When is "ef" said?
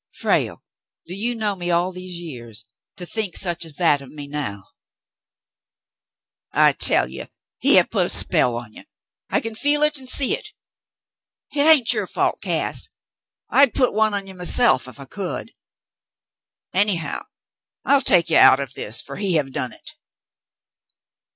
14.87-14.99